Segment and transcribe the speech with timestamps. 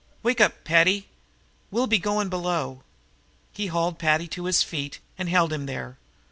[0.23, 1.09] Wake up, Paddy!
[1.69, 2.81] We'll be goin' below."
[3.51, 5.99] He hauled Paddy to his feet and held him there.